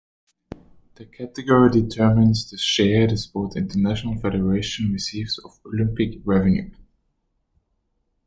The 0.95 1.05
category 1.05 1.69
determines 1.69 2.49
the 2.49 2.57
share 2.57 3.05
the 3.05 3.17
sport's 3.17 3.55
International 3.55 4.17
Federation 4.17 4.91
receives 4.91 5.37
of 5.37 5.59
Olympic 5.63 6.21
revenue. 6.25 6.71